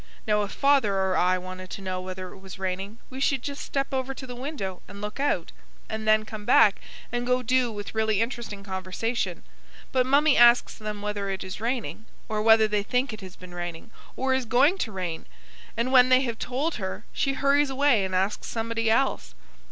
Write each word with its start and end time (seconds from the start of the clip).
Now 0.25 0.41
if 0.41 0.51
father 0.51 0.95
or 0.95 1.15
I 1.15 1.37
wanted 1.37 1.69
to 1.69 1.81
know 1.83 2.01
whether 2.01 2.29
it 2.33 2.39
was 2.39 2.57
raining 2.57 2.97
we 3.11 3.19
should 3.19 3.43
just 3.43 3.61
step 3.63 3.93
over 3.93 4.15
to 4.15 4.25
the 4.25 4.35
window, 4.35 4.81
and 4.87 4.99
look 4.99 5.19
out; 5.19 5.51
and 5.89 6.07
then 6.07 6.25
come 6.25 6.43
back 6.43 6.81
and 7.11 7.23
go 7.23 7.43
do 7.43 7.71
with 7.71 7.93
really 7.93 8.19
interesting 8.19 8.63
conversation. 8.63 9.43
But 9.91 10.07
Mummie 10.07 10.37
asks 10.37 10.73
them 10.73 11.03
whether 11.03 11.29
it 11.29 11.43
is 11.43 11.61
raining, 11.61 12.05
or 12.27 12.41
whether 12.41 12.67
they 12.67 12.81
think 12.81 13.13
it 13.13 13.21
has 13.21 13.35
been 13.35 13.53
raining, 13.53 13.91
or 14.17 14.33
is 14.33 14.45
going 14.45 14.79
to 14.79 14.91
rain; 14.91 15.27
and 15.77 15.91
when 15.91 16.09
they 16.09 16.21
have 16.21 16.39
told 16.39 16.77
her, 16.81 17.05
she 17.13 17.33
hurries 17.33 17.69
away 17.69 18.03
and 18.03 18.15
asks 18.15 18.47
somebody 18.47 18.89
else. 18.89 19.35